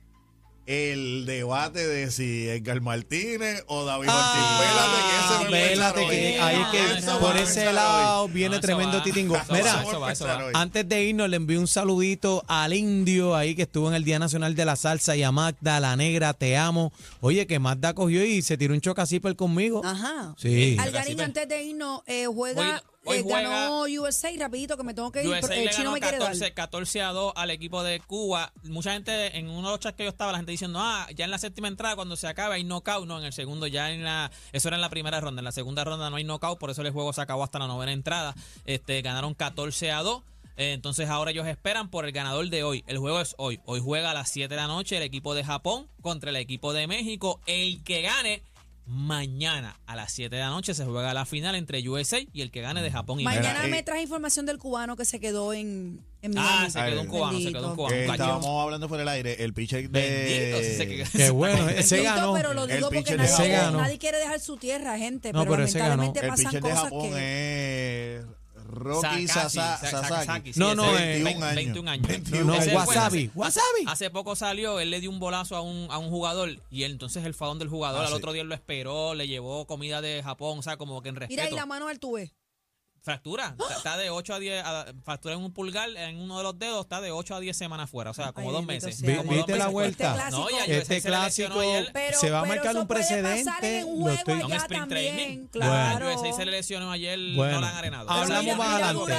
el 0.68 1.24
debate 1.24 1.86
de 1.86 2.10
si 2.10 2.46
Edgar 2.46 2.82
Martínez 2.82 3.64
o 3.68 3.86
David 3.86 4.08
Ah, 4.10 4.60
Ortiz. 5.40 5.50
Vélate 5.50 6.00
que 6.00 6.08
que 6.10 6.40
ahí 6.40 6.62
que 6.70 6.98
Eso 6.98 7.18
por 7.18 7.36
ese 7.38 7.72
lado 7.72 8.24
hoy. 8.24 8.32
viene 8.32 8.56
No, 8.56 8.60
tremendo 8.60 8.98
va. 8.98 9.02
titingo. 9.02 9.34
Eso 9.36 9.44
Mira, 9.52 9.76
va, 9.76 9.82
eso 9.82 10.00
va, 10.00 10.12
eso 10.12 10.26
va. 10.26 10.44
hoy. 10.44 10.52
antes 10.54 10.86
de 10.86 11.04
irnos 11.04 11.28
le 11.30 11.36
envío 11.36 11.58
un 11.58 11.66
saludito 11.66 12.44
al 12.48 12.74
indio 12.74 13.34
ahí 13.34 13.54
que 13.54 13.62
estuvo 13.62 13.88
en 13.88 13.94
el 13.94 14.04
Día 14.04 14.18
Nacional 14.18 14.54
de 14.54 14.64
la 14.66 14.76
Salsa 14.76 15.16
y 15.16 15.22
a 15.22 15.32
Magda, 15.32 15.80
la 15.80 15.96
negra, 15.96 16.34
te 16.34 16.56
amo. 16.58 16.92
Oye, 17.20 17.46
que 17.46 17.58
Magda 17.58 17.94
cogió 17.94 18.22
y 18.24 18.42
se 18.42 18.58
tiró 18.58 18.74
un 18.74 18.80
chocacipel 18.82 19.36
conmigo. 19.36 19.80
Ajá. 19.84 20.34
Sí. 20.36 20.76
Algarín, 20.78 21.16
Casi- 21.16 21.24
antes 21.24 21.48
de 21.48 21.62
irnos, 21.64 22.02
eh, 22.06 22.26
juega, 22.26 22.74
Hoy- 22.76 22.80
hoy 23.08 23.18
eh, 23.18 23.24
ganó 23.26 23.82
USA, 23.84 24.30
rapidito, 24.38 24.76
que 24.76 24.82
me 24.82 24.94
tengo 24.94 25.10
que 25.10 25.22
ir, 25.22 25.28
USA 25.28 25.54
el 25.54 25.64
le 25.64 25.70
chino 25.70 25.84
ganó 25.84 25.92
me 25.92 26.00
quiere 26.00 26.18
14, 26.18 26.40
dar. 26.40 26.54
14 26.54 27.02
a 27.02 27.12
2 27.12 27.32
al 27.36 27.50
equipo 27.50 27.82
de 27.82 28.00
Cuba. 28.00 28.52
Mucha 28.64 28.92
gente, 28.92 29.36
en 29.38 29.48
uno 29.48 29.68
de 29.68 29.74
los 29.74 29.80
chats 29.80 29.96
que 29.96 30.04
yo 30.04 30.10
estaba, 30.10 30.32
la 30.32 30.38
gente 30.38 30.52
diciendo, 30.52 30.78
ah, 30.80 31.06
ya 31.14 31.24
en 31.24 31.30
la 31.30 31.38
séptima 31.38 31.68
entrada, 31.68 31.96
cuando 31.96 32.16
se 32.16 32.26
acaba, 32.26 32.54
hay 32.54 32.64
knockout. 32.64 33.06
No, 33.06 33.18
en 33.18 33.24
el 33.24 33.32
segundo, 33.32 33.66
ya 33.66 33.90
en 33.90 34.04
la. 34.04 34.30
Eso 34.52 34.68
era 34.68 34.76
en 34.76 34.80
la 34.80 34.90
primera 34.90 35.20
ronda. 35.20 35.40
En 35.40 35.44
la 35.44 35.52
segunda 35.52 35.84
ronda 35.84 36.10
no 36.10 36.16
hay 36.16 36.24
knockout, 36.24 36.58
por 36.58 36.70
eso 36.70 36.82
el 36.82 36.90
juego 36.90 37.12
se 37.12 37.20
acabó 37.20 37.44
hasta 37.44 37.58
la 37.58 37.66
novena 37.66 37.92
entrada. 37.92 38.34
Este, 38.64 39.02
ganaron 39.02 39.34
14 39.34 39.92
a 39.92 40.02
2. 40.02 40.22
Eh, 40.58 40.72
Entonces 40.72 41.08
ahora 41.08 41.30
ellos 41.30 41.46
esperan 41.46 41.88
por 41.88 42.04
el 42.04 42.12
ganador 42.12 42.48
de 42.50 42.64
hoy. 42.64 42.82
El 42.88 42.98
juego 42.98 43.20
es 43.20 43.34
hoy. 43.38 43.60
Hoy 43.64 43.80
juega 43.80 44.10
a 44.10 44.14
las 44.14 44.28
7 44.30 44.48
de 44.48 44.60
la 44.60 44.66
noche 44.66 44.96
el 44.96 45.04
equipo 45.04 45.34
de 45.34 45.44
Japón 45.44 45.86
contra 46.02 46.30
el 46.30 46.36
equipo 46.36 46.72
de 46.72 46.88
México. 46.88 47.40
El 47.46 47.82
que 47.84 48.02
gane 48.02 48.42
mañana 48.88 49.78
a 49.86 49.94
las 49.96 50.12
7 50.12 50.34
de 50.34 50.40
la 50.40 50.48
noche 50.48 50.72
se 50.72 50.84
juega 50.84 51.12
la 51.12 51.26
final 51.26 51.54
entre 51.54 51.86
USA 51.88 52.18
y 52.32 52.40
el 52.40 52.50
que 52.50 52.62
gane 52.62 52.82
de 52.82 52.90
Japón 52.90 53.20
y. 53.20 53.24
Mañana 53.24 53.60
Mira, 53.60 53.68
me 53.68 53.78
eh, 53.80 53.82
traes 53.82 54.02
información 54.02 54.46
del 54.46 54.58
cubano 54.58 54.96
que 54.96 55.04
se 55.04 55.20
quedó 55.20 55.52
en, 55.52 56.00
en 56.22 56.38
Ah, 56.38 56.66
se 56.70 56.82
quedó 56.82 57.02
un 57.02 57.06
cubano, 57.06 57.38
se 57.38 57.52
quedó 57.52 57.68
un 57.70 57.76
cubano. 57.76 57.94
Eh, 57.94 58.06
un 58.06 58.12
estábamos 58.12 58.62
hablando 58.64 58.88
fuera 58.88 59.02
del 59.02 59.08
aire. 59.08 59.44
El 59.44 59.52
pitcher 59.52 59.90
de. 59.90 60.56
Bendito, 60.58 61.08
Qué 61.12 61.30
bueno, 61.30 61.68
ese 61.68 61.96
Bendito, 61.96 62.14
ganó. 62.16 62.34
pero 62.34 62.54
lo 62.54 62.64
El 62.64 62.76
digo 62.76 62.88
porque 62.88 63.00
pitcher 63.02 63.18
nadie, 63.18 63.48
de 63.48 63.70
nadie 63.72 63.98
quiere 63.98 64.18
dejar 64.18 64.40
su 64.40 64.56
tierra, 64.56 64.96
gente. 64.98 65.32
No, 65.32 65.40
pero, 65.40 65.52
pero 65.52 65.64
ese 65.64 65.78
ganó. 65.78 65.96
lamentablemente 65.96 66.20
El 66.20 66.28
pasan 66.28 66.44
pitcher 66.46 66.62
de 66.62 66.70
cosas 66.70 66.84
Japón 66.84 67.10
que... 67.10 68.16
es. 68.16 68.37
Rocky 68.68 69.26
Sasaki, 69.26 70.52
No, 70.56 70.74
no, 70.74 70.84
es 70.96 71.00
eh, 71.00 71.22
21 71.24 71.54
21 71.54 71.90
años. 71.90 72.06
21 72.06 72.44
No, 72.44 72.52
wasabi, 72.76 73.24
hace- 73.26 73.30
wasabi. 73.34 73.84
Hace 73.86 74.10
poco 74.10 74.36
salió, 74.36 74.78
él 74.80 74.90
le 74.90 75.00
dio 75.00 75.10
un 75.10 75.18
bolazo 75.18 75.56
a 75.56 75.62
un, 75.62 75.86
a 75.90 75.98
un 75.98 76.10
jugador 76.10 76.50
y 76.70 76.82
él, 76.82 76.92
entonces 76.92 77.24
el 77.24 77.34
fadón 77.34 77.58
del 77.58 77.68
jugador 77.68 78.00
Ah, 78.02 78.04
al 78.04 78.08
sí. 78.10 78.14
otro 78.14 78.32
día 78.32 78.44
lo 78.44 78.54
esperó, 78.54 79.14
le 79.14 79.26
llevó 79.26 79.66
comida 79.66 80.00
de 80.00 80.22
Japón, 80.22 80.58
o 80.58 80.62
sea, 80.62 80.76
como 80.76 81.00
que 81.02 81.08
en 81.08 81.16
respeto. 81.16 81.40
Mira, 81.42 81.50
y 81.52 81.56
la 81.56 81.66
mano 81.66 81.88
al 81.88 81.98
tuve. 81.98 82.32
Fractura, 83.12 83.54
está- 83.58 83.76
está 83.76 83.96
de 83.96 84.10
8 84.10 84.34
a 84.34 84.38
10, 84.38 84.62
a- 84.64 84.86
fractura 85.04 85.34
en 85.34 85.40
un 85.40 85.52
pulgar, 85.52 85.88
en 85.96 86.20
uno 86.20 86.36
de 86.38 86.42
los 86.44 86.58
dedos, 86.58 86.80
está 86.82 87.00
de 87.00 87.10
8 87.10 87.34
a 87.34 87.40
10 87.40 87.56
semanas 87.56 87.88
fuera, 87.88 88.10
o 88.10 88.14
sea, 88.14 88.32
como 88.32 88.48
Ay, 88.50 88.54
dos 88.56 88.64
meses. 88.66 88.96
sea 88.98 89.16
como 89.18 89.30
Vi- 89.30 89.36
dos 89.38 89.46
¿Viste 89.46 89.52
la 89.52 89.58
meses 89.66 89.72
fuera. 89.72 89.72
vuelta? 89.72 90.04
Este 90.24 90.30
No, 90.36 90.48
ya 90.50 90.56
clásico- 90.56 90.72
Este 90.82 91.00
se 91.00 91.08
clásico 91.08 91.60
ayer. 91.60 91.90
Pero, 91.92 92.18
se 92.20 92.30
va 92.30 92.38
a 92.40 92.42
pero 92.42 92.54
marcar 92.54 92.70
eso 92.72 92.80
un 92.82 92.86
puede 92.86 93.00
pasar 93.00 93.22
precedente. 93.22 93.78
en 93.78 93.86
un 93.88 94.00
juego 94.02 94.16
estoy- 94.18 94.34
allá 94.42 94.56
sprint 94.56 94.82
también, 94.82 95.14
training. 95.16 95.46
claro. 95.48 96.06
USA 96.08 96.32
se 96.36 96.44
le 96.44 96.50
lesionó 96.52 96.90
ayer, 96.92 97.18
Bueno, 97.34 97.54
no 97.54 97.60
la 97.62 97.68
han 97.70 97.76
arenado. 97.76 98.10
Hablamos 98.10 98.56
más 98.56 98.82
adelante. 98.82 99.14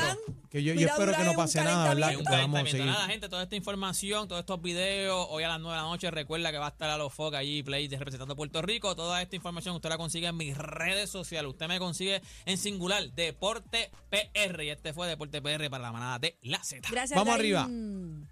Que 0.49 0.63
yo, 0.63 0.73
yo 0.73 0.87
espero 0.87 1.13
que 1.15 1.23
no 1.23 1.33
pase 1.35 1.63
nada, 1.63 1.93
¿verdad? 1.93 2.09
Que 2.09 2.23
podamos 2.23 2.69
seguir. 2.71 2.87
Nada, 2.87 3.05
gente, 3.07 3.29
toda 3.29 3.43
esta 3.43 3.55
información, 3.55 4.27
todos 4.27 4.39
estos 4.39 4.59
videos, 4.59 5.27
hoy 5.29 5.43
a 5.43 5.47
las 5.47 5.59
9 5.59 5.77
de 5.77 5.83
la 5.83 5.87
noche, 5.87 6.09
recuerda 6.09 6.51
que 6.51 6.57
va 6.57 6.65
a 6.65 6.69
estar 6.69 6.89
a 6.89 6.97
los 6.97 7.13
Fox 7.13 7.37
allí, 7.37 7.61
Play, 7.61 7.87
representando 7.87 8.35
Puerto 8.35 8.59
Rico. 8.63 8.95
Toda 8.95 9.21
esta 9.21 9.35
información 9.35 9.75
usted 9.75 9.89
la 9.89 9.97
consigue 9.97 10.25
en 10.25 10.35
mis 10.37 10.57
redes 10.57 11.11
sociales. 11.11 11.51
Usted 11.51 11.67
me 11.67 11.77
consigue 11.77 12.23
en 12.45 12.57
singular, 12.57 13.11
Deporte 13.11 13.78
PR. 14.09 14.63
Y 14.63 14.69
este 14.69 14.93
fue 14.93 15.07
Deporte 15.07 15.41
PR 15.41 15.69
para 15.69 15.83
la 15.83 15.91
manada 15.91 16.19
de 16.19 16.37
la 16.41 16.63
Z. 16.63 16.87
Gracias, 16.91 17.17
Vamos 17.17 17.33
Algarín. 17.33 18.27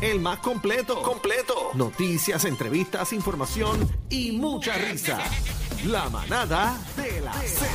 El 0.00 0.20
más 0.20 0.38
completo. 0.38 1.02
Completo. 1.02 1.70
Noticias, 1.74 2.44
entrevistas, 2.44 3.12
información 3.12 3.88
y 4.08 4.32
mucha 4.32 4.74
risa. 4.76 5.20
La 5.86 6.08
manada 6.08 6.78
de 6.96 7.20
la 7.20 7.32
Z. 7.34 7.66